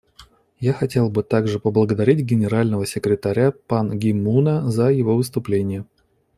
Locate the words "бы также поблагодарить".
1.11-2.25